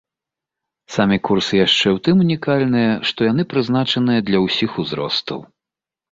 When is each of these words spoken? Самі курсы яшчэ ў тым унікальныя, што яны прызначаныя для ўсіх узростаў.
Самі 0.93 1.17
курсы 1.27 1.53
яшчэ 1.65 1.87
ў 1.91 1.97
тым 2.07 2.23
унікальныя, 2.23 2.93
што 3.09 3.19
яны 3.31 3.45
прызначаныя 3.51 4.19
для 4.31 4.37
ўсіх 4.45 4.71
узростаў. 4.85 5.39